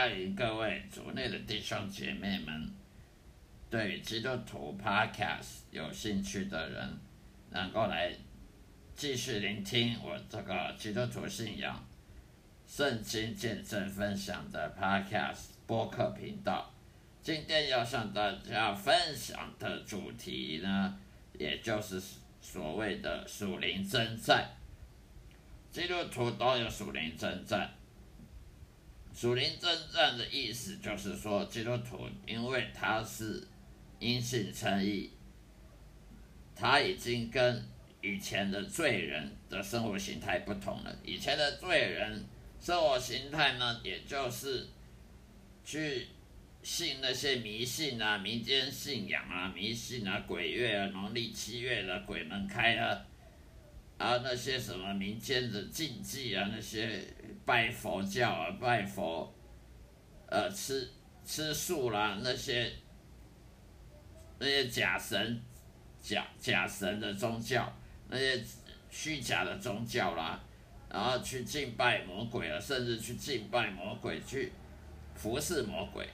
[0.00, 2.72] 欢迎各位族内的弟兄姐妹们，
[3.68, 6.98] 对基督徒 Podcast 有兴趣的人，
[7.50, 8.10] 能够来
[8.96, 11.86] 继续聆听我这个基督徒信仰、
[12.66, 16.72] 圣经见证分享的 Podcast 播客频道。
[17.22, 20.98] 今天要向大家分享的主题呢，
[21.38, 22.02] 也就是
[22.40, 24.48] 所谓的属灵征战。
[25.70, 27.70] 基督徒都有属灵征战。
[29.12, 33.46] 属灵征战的意思就是说，基督徒因为他是
[33.98, 35.10] 因信称义，
[36.54, 37.64] 他已经跟
[38.00, 40.96] 以前的罪人的生活形态不同了。
[41.04, 42.24] 以前的罪人
[42.60, 44.66] 生活形态呢，也就是
[45.64, 46.06] 去
[46.62, 53.06] 信那些迷信啊、民间信仰啊、迷信啊、鬼月啊、农历七月的鬼门开啊。
[54.00, 57.04] 啊，那些什么民间的禁忌啊，那些
[57.44, 59.30] 拜佛教啊，拜佛，
[60.26, 60.88] 呃，吃
[61.22, 62.72] 吃素啦，那些
[64.38, 65.42] 那些假神、
[66.00, 67.70] 假假神的宗教，
[68.08, 68.42] 那些
[68.88, 70.42] 虚假的宗教啦，
[70.88, 74.50] 然后去敬拜魔鬼了，甚至去敬拜魔鬼，去
[75.14, 76.08] 服侍魔鬼，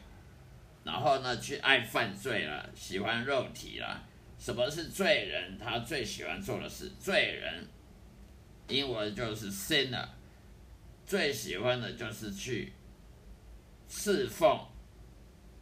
[0.82, 4.02] 然后呢，去爱犯罪了，喜欢肉体了。
[4.38, 5.56] 什么是罪人？
[5.56, 7.64] 他最喜欢做的事，罪人。
[8.68, 10.06] 英文就是 sinner，
[11.06, 12.72] 最喜欢的就是去
[13.88, 14.58] 侍奉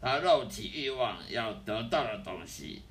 [0.00, 2.83] 他肉体欲望要得到的东西。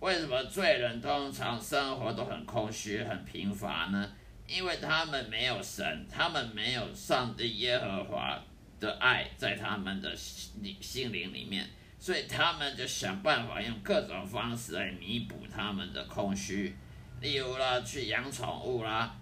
[0.00, 4.12] 为什么罪人通常生活都很空虚、很贫乏呢？
[4.46, 8.40] 因为他们没有神，他们没有上帝耶和华
[8.80, 11.68] 的爱在他们的心心灵里面，
[11.98, 16.74] 所以他们就想办法用各种方式来弥补他们的空虚，
[17.20, 19.16] 例如啦，去养宠物啦。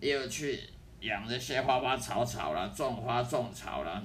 [0.00, 0.58] 又去
[1.00, 4.02] 养那些花花草草啦，种花种草啦，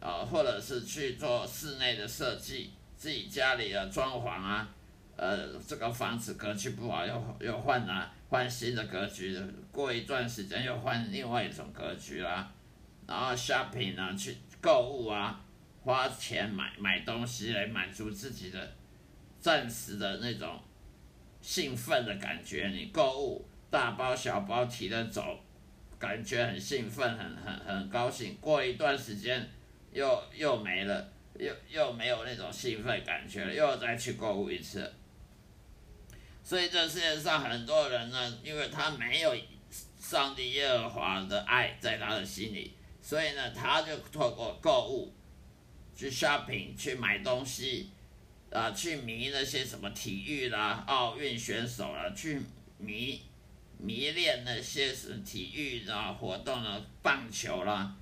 [0.00, 4.68] 啊，或者是去做室内的设计，自己家里的装潢啊，
[5.16, 9.40] 呃，这个房子格局不好，又又换啊，换新的格局，
[9.70, 12.52] 过一段时间又换另外一种格局啦，
[13.06, 15.40] 然后 shopping 啊，去购物啊，
[15.82, 18.72] 花钱买买东西来满足自己的
[19.38, 20.60] 暂时的那种
[21.40, 23.44] 兴奋的感觉，你购物。
[23.68, 25.38] 大包小包提着走，
[25.98, 28.36] 感觉很兴奋，很很很高兴。
[28.40, 29.50] 过一段时间，
[29.92, 34.94] 又又没了，又又没有那种兴奋感觉了，又再去购物一次。
[36.42, 39.36] 所以这世界上很多人呢，因为他没有
[39.98, 42.72] 上帝耶和华的爱在他的心里，
[43.02, 45.12] 所以呢，他就透过购物
[45.96, 47.90] 去 shopping 去买东西，
[48.52, 52.40] 啊，去迷那些什么体育啦、奥运选手啦，去
[52.78, 53.20] 迷。
[53.78, 57.94] 迷恋那些是体育的活动的棒球啦、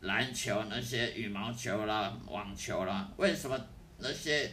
[0.00, 3.58] 篮球那些羽毛球啦、网球啦，为什么
[3.98, 4.50] 那些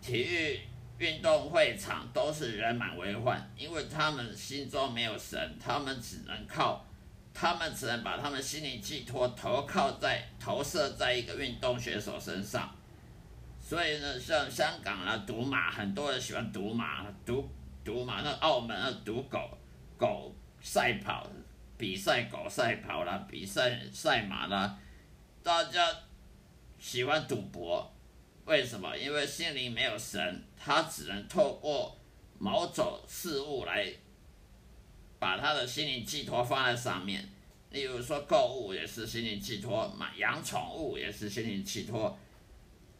[0.00, 0.60] 体育
[0.98, 3.38] 运动会场都是人满为患？
[3.58, 6.86] 因为他们心中没有神，他们只能靠，
[7.34, 12.72] 他们只能把他们心灵寄托投靠在投射在一个运动选手身上。
[13.60, 17.48] 所以呢，像香港啊赌马，很多人喜欢赌马，赌。
[17.86, 19.56] 赌马，那澳门那赌狗，
[19.96, 21.24] 狗赛跑
[21.78, 24.76] 比赛，狗赛跑啦，比赛赛马啦，
[25.40, 25.80] 大家
[26.80, 27.88] 喜欢赌博，
[28.44, 28.96] 为什么？
[28.96, 31.96] 因为心灵没有神，他只能透过
[32.40, 33.86] 某种事物来
[35.20, 37.28] 把他的心灵寄托放在上面。
[37.70, 42.18] 例如说，购物也是心灵寄托，买养宠物也是心灵寄托，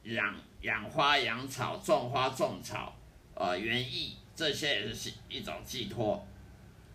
[0.04, 2.94] 养养花养草，种花种草，
[3.34, 4.16] 呃，园艺。
[4.36, 6.24] 这些也是一种寄托，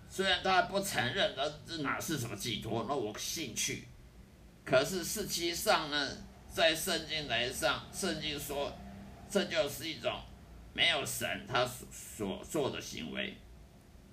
[0.08, 2.86] 虽然他不承认，那这哪是什么寄托？
[2.88, 3.88] 那我兴趣，
[4.64, 6.18] 可是实际上呢，
[6.54, 8.72] 在圣经来上，圣经说，
[9.28, 10.22] 这就是一种
[10.72, 13.36] 没有神他所所做的行为，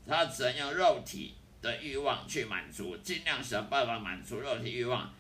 [0.07, 5.13] 他只能用肉体的欲望去满足，尽量想办法满足肉体欲望，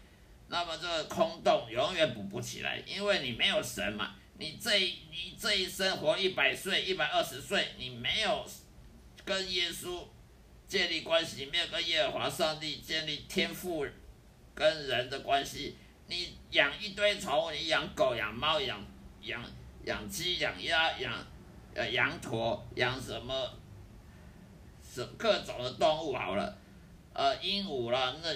[0.48, 4.14] 那么这个空洞永远补不起来，因为你没有神嘛。
[4.40, 8.48] 你这你这一生活一百岁、一百二十岁，你没有
[9.24, 10.04] 跟耶稣
[10.68, 13.84] 建立关系，没有跟耶和华上帝建立天赋
[14.54, 15.76] 跟人的关系，
[16.06, 18.80] 你养一堆宠物，你养狗、养猫、养
[19.22, 19.44] 养
[19.84, 21.12] 养鸡、养鸭、养
[21.74, 23.52] 呃羊驼、养什么
[24.80, 26.56] 什各种的动物好了，
[27.12, 28.30] 呃鹦鹉了，那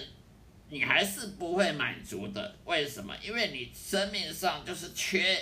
[0.69, 2.57] 你还是不会满足的。
[2.65, 3.17] 为什么？
[3.23, 5.41] 因为你生命上就是缺。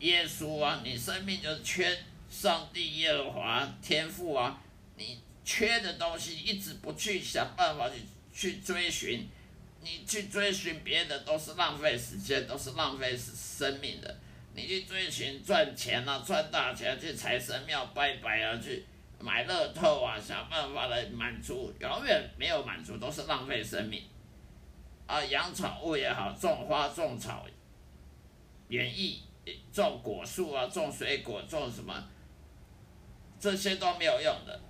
[0.00, 1.98] 耶稣啊，你生命就是缺
[2.30, 4.62] 上帝耶和华天赋啊，
[4.96, 7.96] 你缺的东西一直不去想办法去
[8.32, 9.28] 去追寻，
[9.80, 14.18] 你去追寻别的都是浪费时间，都是浪费生命的。
[14.54, 18.84] 你去追寻赚钱啊，赚大钱，去财神庙拜拜啊，去
[19.20, 24.02] 买乐透啊，想办法来满足，永远没有满足，都是浪费生命。
[25.06, 27.46] 啊，养宠物也好，种花种草，
[28.68, 29.22] 园艺
[29.72, 31.94] 种果树啊，种水果，种什么，
[33.38, 34.60] 这些都没有用的。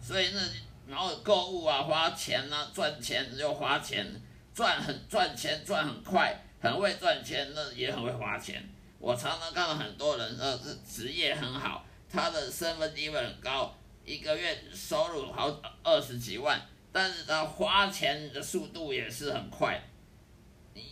[0.00, 0.40] 所以那
[0.86, 4.06] 然后购物啊，花钱啊，赚钱又花钱，
[4.54, 6.36] 赚很赚钱赚很快。
[6.60, 8.68] 很会赚钱，那也很会花钱。
[8.98, 13.72] 我常常看到很多人，呃，职业很好，他的身份地位很高，
[14.04, 15.48] 一个月收入好
[15.84, 19.80] 二十几万，但是他花钱的速度也是很快。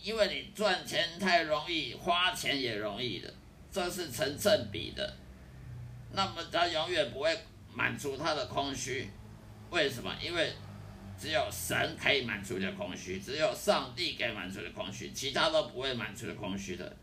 [0.03, 3.33] 因为你赚钱太容易，花钱也容易的，
[3.71, 5.15] 这是成正比的。
[6.13, 7.37] 那么他永远不会
[7.73, 9.09] 满足他的空虚，
[9.69, 10.15] 为什么？
[10.21, 10.53] 因为。
[11.19, 16.95] 只有神可以满足的空虚，只有上帝可以满足的空虚，其他都不会满足的空虚的。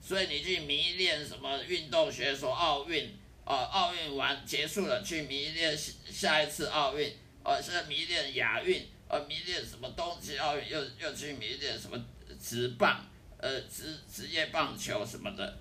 [0.00, 7.12] 所以你去迷恋什么运动学说、奥运，啊，奥运完结束了，去迷恋下一次奥运，
[7.42, 12.02] 啊，现在迷恋亚运，啊，迷恋什么冬季奥运，又又去迷恋什么
[12.40, 13.04] 职棒，
[13.36, 15.58] 呃，职职业棒球什么的。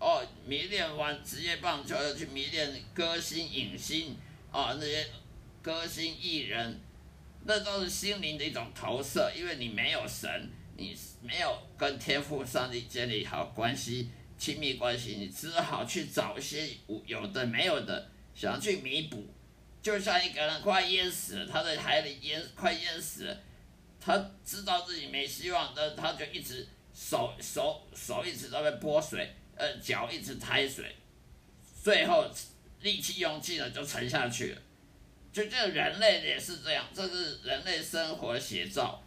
[0.00, 4.16] 哦，迷恋完职业棒球，又去迷恋歌星、影星，
[4.50, 5.06] 啊，那些。
[5.62, 6.80] 歌星艺人，
[7.44, 10.92] 那都是心灵的一种投射，因为你没有神，你
[11.22, 16.68] 没有跟天赋上帝建立好关系、亲密关系，你只好去找一些
[17.06, 19.24] 有的没有的，想要去弥补。
[19.80, 23.40] 就像一个人快淹死了，他在海里淹，快淹死了，
[24.04, 30.92] 他知道自己没希望，但他就一直手手手一直在被泼水，呃，脚一直抬水，
[31.82, 32.28] 最后
[32.80, 34.60] 力气用尽了，就沉下去了。
[35.32, 39.00] 就这人类也是这样，这是人类生活写照，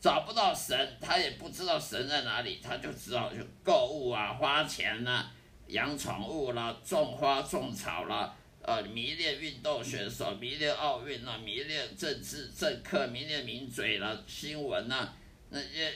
[0.00, 5.30] 找不到神，他也不知道神在哪里，他就只好去购物啊，花钱啊，
[5.66, 8.34] 养宠物啦，种花种草啦，
[8.68, 15.10] 呃，迷恋运动选手，迷恋奥运啊，迷恋政治政客，迷恋名嘴啦，新闻呐，
[15.48, 15.90] 那些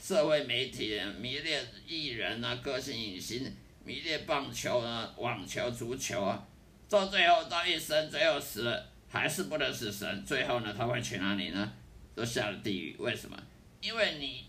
[0.00, 6.48] 社会媒体，迷恋艺人呐，歌星影星，迷恋棒球啊，网球、足球啊，
[6.88, 8.86] 到最后到一生，最后死了。
[9.10, 11.72] 还是不能是神，最后呢，他会去哪里呢？
[12.14, 12.96] 都下了地狱。
[12.98, 13.38] 为什么？
[13.82, 14.46] 因为你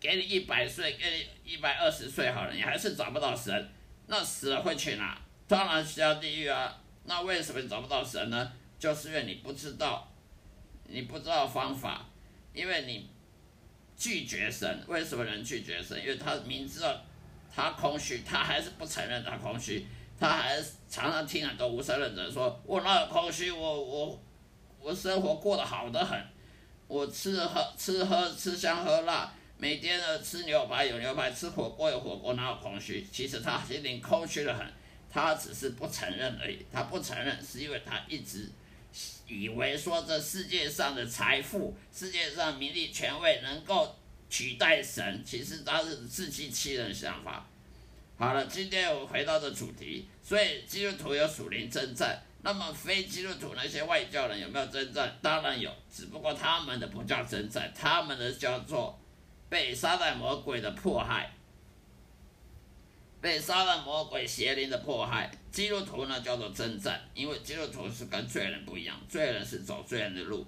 [0.00, 3.70] 给你一百岁，给你一百二十岁好了，你还是找不到神，
[4.06, 5.20] 那死了会去哪？
[5.46, 6.78] 当然下地狱啊。
[7.04, 8.52] 那为什么找不到神呢？
[8.78, 10.08] 就是因为你不知道，
[10.88, 12.06] 你不知道方法，
[12.52, 13.08] 因为你
[13.96, 14.82] 拒绝神。
[14.86, 16.00] 为什么人拒绝神？
[16.00, 17.00] 因为他明知道
[17.54, 19.86] 他空虚，他还是不承认他空虚。
[20.18, 20.56] 他还
[20.88, 24.22] 常常听很多无神论者说：“我那有空虚，我我
[24.80, 26.16] 我生活过得好得很，
[26.86, 33.04] 我吃喝吃喝吃香喝辣，每天呢吃牛排有牛排，吃火锅有火锅，哪有空虚？
[33.10, 34.64] 其实他心灵空虚的很，
[35.12, 36.64] 他只是不承认而已。
[36.72, 38.50] 他不承认是因为他一直
[39.28, 43.94] 以为说这世界上的财富、世界上名利权位能够
[44.30, 47.46] 取代神，其实他是自欺欺人的想法。”
[48.18, 55.18] 好了，今天我们回到这主题，所以基督徒有属灵征战，那么非基督徒那些外教人有没有征战？
[55.20, 58.96] 当然有，只不过他们的不叫征战，他们的叫做
[59.48, 61.34] 被撒旦魔鬼的迫害，
[63.22, 65.30] 被撒旦魔鬼邪灵的迫害。
[65.50, 70.46] 基督徒呢叫做征战，因为基督徒是跟罪人不一样，罪人是走罪人的路，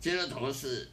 [0.00, 0.90] 基督徒是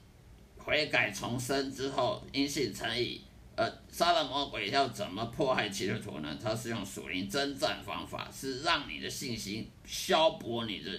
[0.58, 3.22] 悔改重生之后因信成义。
[3.56, 6.38] 呃，杀了魔鬼要怎么迫害基督徒呢？
[6.42, 10.92] 他是用属灵征战方法，是让你的信心消薄你的，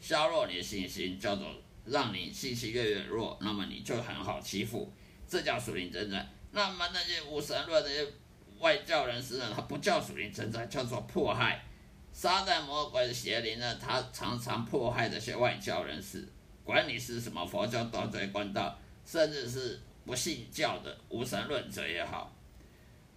[0.00, 1.46] 削弱你的信心，叫做
[1.84, 4.90] 让你信心越越弱，那么你就很好欺负，
[5.28, 6.26] 这叫属灵征战。
[6.52, 8.06] 那么那些无神论那些
[8.60, 11.60] 外教人士呢，他不叫属灵征战，叫做迫害。
[12.12, 16.26] 撒旦魔鬼的邪灵呢，他常常迫害这些外教人士，
[16.62, 19.80] 管你是什么佛教、道教、官道，甚至是。
[20.02, 22.34] 不信教的无神论者也好，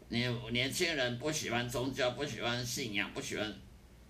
[0.09, 3.51] 你年轻人不喜欢宗教，不喜欢信仰，不喜欢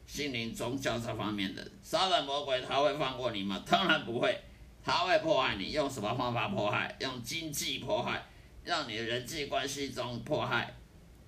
[0.06, 3.64] 心灵宗教这方面的，杀人魔鬼他会放过你吗？
[3.66, 4.38] 当然不会，
[4.84, 6.94] 他会迫害你，用什么方法迫害？
[7.00, 8.26] 用经济迫害，
[8.66, 10.74] 让你的人际关系中迫害，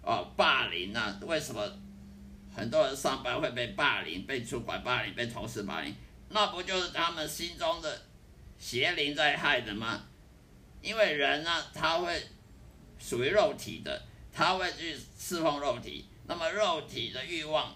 [0.05, 1.19] 哦，霸凌啊？
[1.23, 1.67] 为什么
[2.55, 5.93] 很多人上班会被霸凌，被主管霸凌，被同事霸凌？
[6.29, 8.03] 那不就是他们心中的
[8.59, 10.03] 邪灵在害的吗？
[10.81, 12.21] 因为人呢，他会
[12.99, 13.99] 属于肉体的，
[14.31, 16.07] 他会去侍奉肉体。
[16.27, 17.75] 那么肉体的欲望，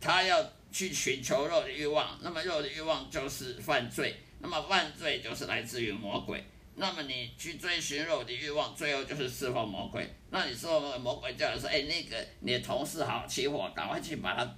[0.00, 4.22] 他要去寻求肉的欲望，那么肉的欲望就是犯罪。
[4.38, 6.44] 那么犯罪就是来自于魔鬼。
[6.78, 10.06] 那么你去追寻肉体欲望，最后就是释放魔鬼。
[10.28, 14.56] 那你说魔鬼叫你说，哎，那个你的同事好欺负，赶快去把他，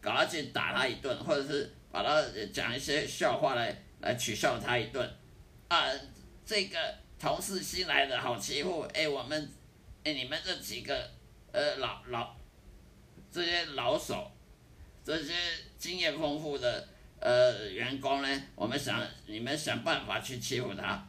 [0.00, 2.20] 赶快去打他一顿，或者是把他
[2.52, 5.08] 讲一些笑话来来取笑他一顿。
[5.68, 5.86] 啊，
[6.44, 6.78] 这个
[7.16, 9.52] 同事新来的好欺负，哎，我们，
[10.02, 11.08] 哎，你们这几个，
[11.52, 12.34] 呃，老老，
[13.30, 14.28] 这些老手，
[15.04, 15.32] 这些
[15.78, 16.88] 经验丰富的
[17.20, 21.08] 呃员工呢，我们想你们想办法去欺负他。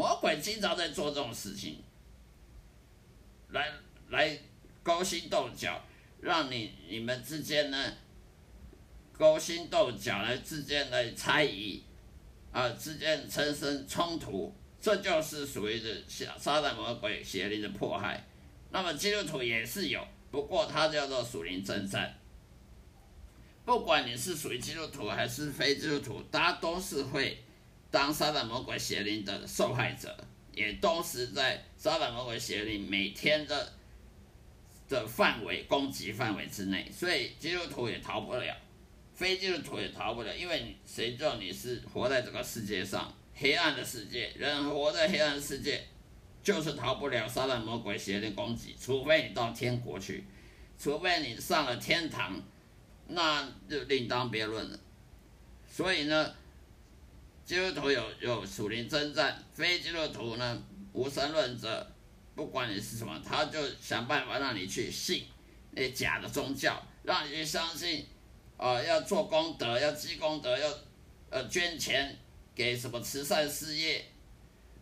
[0.00, 1.76] 魔鬼经常在做这种事情，
[3.50, 3.70] 来
[4.08, 4.38] 来
[4.82, 5.78] 勾心斗角，
[6.22, 7.92] 让你你们之间呢
[9.12, 11.84] 勾心斗角来之间的猜疑，
[12.50, 18.26] 啊之间产生冲突，这就是属于的撒撒旦魔鬼邪灵的迫害。
[18.70, 22.18] 那么基督徒也是有，不过它叫做属灵征战。
[23.66, 27.44] 不管你是属于基督徒还是非基督徒，大家都是会。
[27.90, 30.16] 当撒旦魔鬼邪灵的受害者，
[30.54, 33.72] 也都是在撒旦魔鬼邪灵每天的
[34.88, 38.56] 的范围攻击范围之内，所以基督徒也逃不了，
[39.14, 45.84] 非基督徒也逃不了，因为谁知道你是活在这个世界上黑暗的世界，人活在黑暗的世界，
[46.44, 50.22] 就是逃不了撒旦魔鬼邪灵攻击，除非你到天国去，
[50.78, 52.40] 除非你上了天堂，
[53.08, 54.78] 那就另当别论了。
[55.68, 56.34] 所以呢。
[57.50, 61.84] 基督徒有有属灵征战，非基督徒呢，无神论者，
[62.36, 65.24] 不管你是什么，他就想办法让你去信
[65.72, 68.06] 那假的宗教，让你去相信，
[68.56, 70.72] 啊，要做功德，要积功德，要
[71.28, 72.16] 呃捐钱
[72.54, 74.04] 给什么慈善事业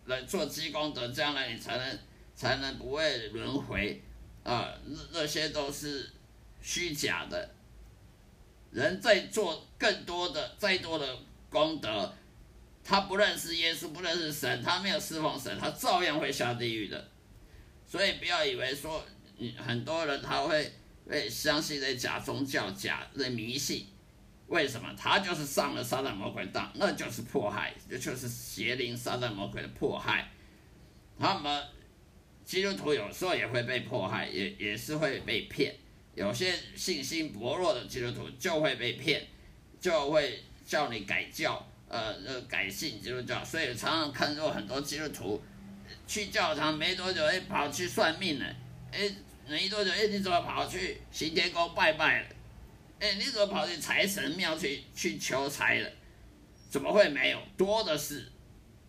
[0.05, 1.99] 来做积功德，将来你才能
[2.35, 3.99] 才能不会轮回，
[4.43, 4.71] 啊，
[5.11, 6.07] 那些都是
[6.61, 7.49] 虚假的。
[8.69, 11.17] 人在做更多的、再多的
[11.49, 12.13] 功德。
[12.89, 17.07] 他不认识耶稣，不认识神，他没有侍奉神，他照样会下地狱的。
[17.85, 19.05] 所以不要以为说
[19.37, 20.73] 你，很多人他会
[21.07, 23.85] 会相信这假宗教、假的迷信。
[24.47, 24.91] 为什么？
[24.97, 30.31] 他就是上了撒旦魔鬼当，那就是迫害，这就是邪灵撒旦魔鬼的迫害。
[31.19, 31.63] 他们
[32.43, 35.75] 基督徒有时候也会被迫害，也也是会被骗。
[36.15, 39.27] 有些信心薄弱的基督徒就会被骗，
[39.79, 41.63] 就会叫你改教。
[41.89, 45.41] 呃，呃，改信基督教，所以常常看到很多基督徒
[46.07, 48.45] 去教堂没多久，哎，跑去算命了，
[48.91, 49.11] 哎，
[49.47, 52.27] 没多久，哎，你怎么跑去行天宫拜拜了？
[52.99, 55.89] 哎，你怎么跑去财神庙去去求财了？
[56.69, 57.41] 怎么会没有？
[57.57, 58.31] 多的是，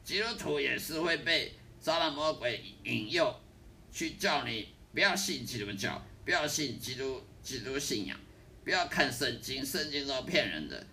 [0.04, 3.34] 基督徒也是会被撒旦魔鬼引诱，
[3.90, 8.20] 去叫你不要信基督教，不要信基督基督信仰，
[8.62, 10.86] 不要看圣经，圣经都是骗人的。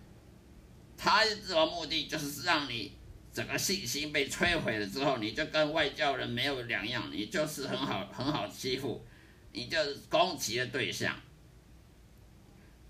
[0.98, 2.92] 他的这个目的就是让你
[3.32, 9.06] 整个信心被摧毁了之后，你就跟外教人没有两样，你就是很好很好欺负，
[9.52, 11.14] 你就是攻击的对象。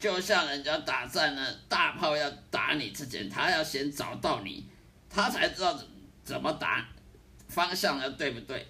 [0.00, 4.66] 就像人家打仗呢，大炮要打你之前，他要先找到你，
[5.10, 5.86] 他才知道怎
[6.24, 6.88] 怎么打，
[7.48, 8.66] 方向要对不对。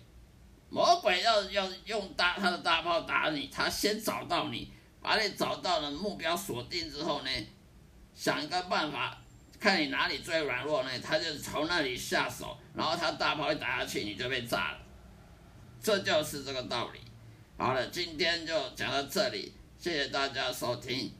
[0.68, 7.30] 魔鬼要要用大他的大炮打你，他先找到你，把你找到了目标锁定之后呢，
[8.12, 9.16] 想一个办法。
[9.60, 10.90] 看你哪里最软弱呢？
[11.00, 14.78] 他就从那里下手，然后他大炮一打下去，你就被炸了。
[15.82, 17.00] 这就是这个道理。
[17.56, 21.12] 好了，今天就讲到这里，谢谢大家收听。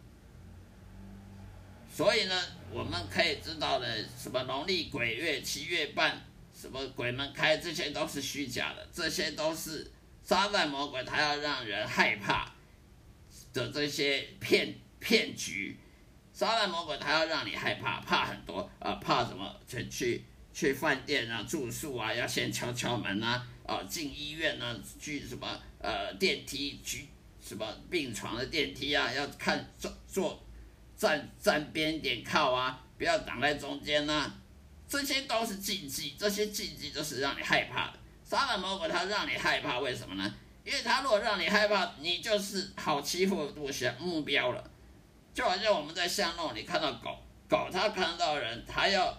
[1.93, 9.91] 所以呢，我们可以知道的，什么农历鬼月七月半，什么鬼门开，这些都是虚假的，这些都是
[10.23, 12.53] 撒旦魔鬼他要让人害怕
[13.53, 15.77] 的这些骗骗局。
[16.39, 19.53] 撒旦魔鬼他要让你害怕，怕很多啊，怕什么？
[19.67, 27.09] 去去去饭店啊，住宿啊，要先敲敲门啊，啊，进医院啊，去什么呃电梯去
[27.45, 30.41] 什么病床的电梯啊，要看坐坐
[30.97, 34.31] 站站边点靠啊，不要挡在中间呐，
[34.89, 37.95] 这些都是禁忌，这些禁忌都是让你害怕的。
[38.23, 40.33] 撒旦魔鬼他让你害怕，为什么呢？
[40.65, 44.71] 因为他如果让你害怕，你就是好欺负的目标目标了。
[45.39, 47.17] 就好像我们在巷弄里看到狗
[47.49, 49.17] 狗，它看到人，它要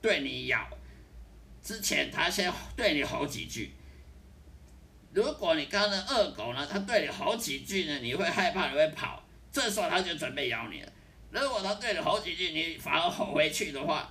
[0.00, 0.66] 对你咬
[1.62, 3.74] 之前，它先对你吼几句。
[5.12, 10.90] 如果你看到恶狗呢，它对你吼几句呢，你会害怕，你会跑，这时候它就准备咬你了。
[11.32, 14.10] 如果它对你吼几句，你反而吼回去的话，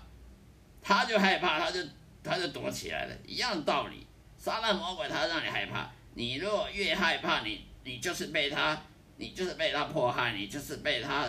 [0.84, 1.80] 它就害怕，它就
[2.24, 4.06] 它就躲起来了，一样道理。
[4.38, 8.80] 杀人魔鬼，它让你害怕，你如果越害怕，你你就是被它。
[9.18, 11.28] 你就是被他迫害，你就是被他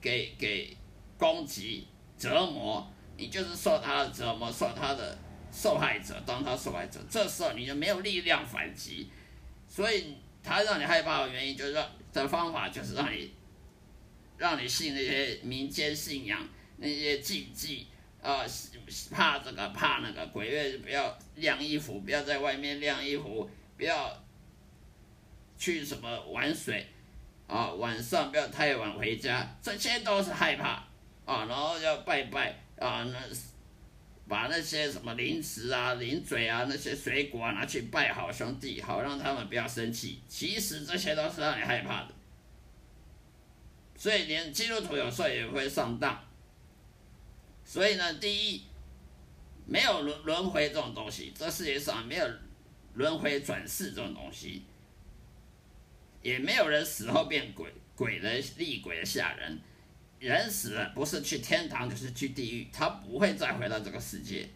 [0.00, 0.76] 给给
[1.18, 1.86] 攻击
[2.18, 5.18] 折磨，你就是受他的折磨，受他的
[5.52, 9.10] 受害者，当他受害者，这时候你就没有力量反击，
[9.66, 13.32] 所以他让你害怕的原因就是说的方法就是让你
[14.38, 17.86] 让你信那些民间信仰那些禁忌
[18.22, 18.44] 啊，
[19.10, 24.10] 怕这个怕那个，鬼月不要晾衣服，不要在外面晾衣服，不要
[25.60, 26.86] 去什么玩水
[27.46, 30.82] 啊，晚上不要太晚回家，这些都是害怕
[31.26, 33.18] 啊，然后要拜拜啊，那
[34.26, 40.22] 把那些什么零食啊、零嘴啊、那些水果啊拿去拜好兄弟，好让他们不要生气。
[40.26, 42.14] 其实这些都是让你害怕的，
[43.96, 46.18] 所以连基督徒有时候也会上当。
[47.64, 48.62] 所以呢，第一，
[49.66, 52.26] 没有轮轮回这种东西，这世界上没有
[52.94, 54.64] 轮回转世这种东西，
[56.22, 59.60] 也没有人死后变鬼，鬼的厉鬼吓人。
[60.18, 64.48] 人死了不是去天堂就是去地狱，他不会再回到这个世界，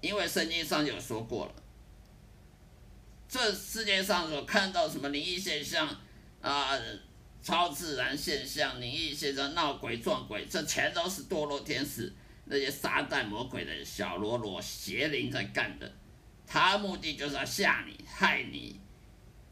[0.00, 1.54] 因为圣经上有说过了，
[3.28, 5.88] 这世界上所看到什么灵异现象
[6.40, 6.78] 啊。
[7.40, 12.12] 超自然现象、灵异现象、闹鬼撞鬼，这全都是堕落天使
[12.46, 15.90] 那些撒旦魔鬼的小喽啰邪灵在干的。
[16.46, 18.78] 他目的就是要吓你、害你，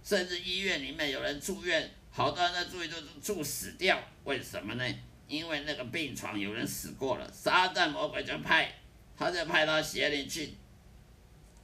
[0.06, 4.00] 甚至医院里面有人住院，好多人在住院都住死掉。
[4.22, 4.84] 为什么呢？
[5.26, 8.72] 因为那个病床有人死过了，撒旦魔鬼就派，
[9.16, 10.54] 他就派他邪灵去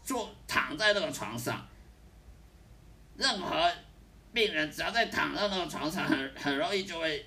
[0.03, 1.69] 坐躺在那个床上，
[3.17, 3.73] 任何。
[4.35, 7.27] 病人只要在躺在那个床上，很很容易就会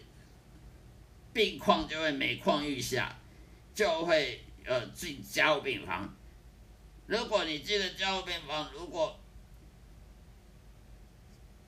[1.32, 3.16] 病况就会每况愈下，
[3.76, 6.12] 就会呃进加护病房。
[7.06, 9.20] 如果你进了加护病房，如果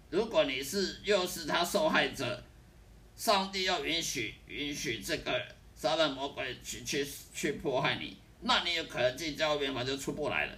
[0.10, 2.44] 如果你是又是他受害者，
[3.16, 10.58] 上帝要允许允许这个杀人魔鬼去去去迫害你，那你有可能进加护病房就出不来了。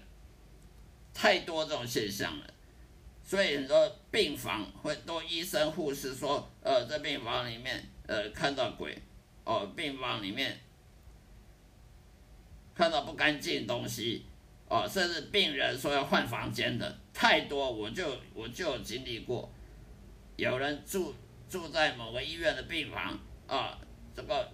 [1.13, 2.53] 太多这种现象了。
[3.23, 8.97] 所以很多病房会多医生护士说，呃，在病房里面，呃，看到鬼，
[9.43, 10.59] 哦，病房里面
[12.73, 14.25] 看到不干净东西，
[14.69, 19.51] 哦，甚至病人说要换房间的太多，我就我就有经历过，
[20.37, 21.13] 有人住
[21.49, 23.77] 住在某个医院的病房，啊，
[24.15, 24.49] 这个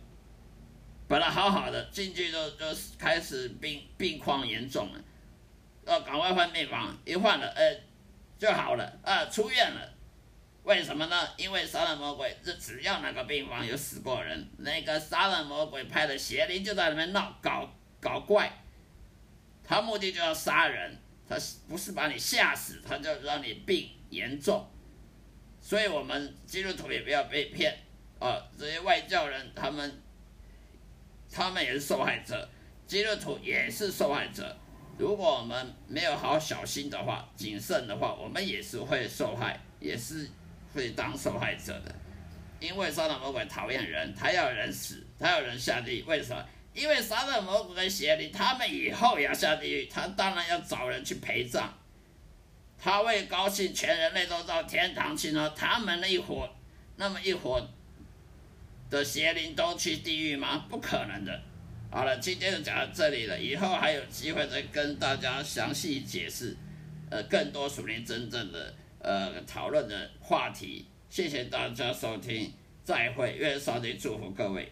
[1.08, 2.66] 本来好好的，进去就就
[2.98, 5.00] 开始病病况严重了，
[5.86, 7.86] 要赶快换病房，一换了，呃。
[8.38, 9.94] 就好了啊，出院了。
[10.64, 11.16] 为什么呢？
[11.38, 18.52] 因为杀人魔鬼，这只要那个病房有死过人，那个杀人魔鬼派的邪灵就在里面闹搞搞怪。
[19.68, 20.98] 他目的就要杀人，
[21.28, 21.36] 他
[21.68, 24.66] 不是把你吓死，他就让你病严重。
[25.60, 27.76] 所以我们基督徒也不要被骗
[28.20, 28.38] 啊！
[28.58, 30.02] 这些外教人，他们
[31.32, 32.48] 他们也是受害者，
[32.86, 34.56] 基督徒也是受害者。
[34.98, 40.30] 如果我们没有好小心的话、谨慎的话，我们也是会受害，也是
[40.74, 41.94] 会当受害者的。
[42.60, 46.04] 因为撒旦魔鬼讨厌人，他要人死，他要人下地。
[46.04, 46.46] 为什么？
[46.76, 51.74] 因为撒旦魔鬼跟邪灵，他们以后要下地狱，他当然要找人去陪葬。
[52.78, 55.50] 他会高兴全人类都到天堂去呢？
[55.56, 56.48] 他们那一伙，
[56.98, 57.66] 那么一伙
[58.90, 60.66] 的邪灵都去地狱吗？
[60.70, 61.42] 不可能的。
[61.90, 63.40] 好了，今天就讲到这里了。
[63.40, 66.58] 以后还有机会再跟大家详细解释，
[67.10, 70.86] 呃，更多属灵真正的呃讨论的话题。
[71.10, 72.52] 谢谢大家收听，
[72.84, 74.70] 再会，愿上帝祝福各位。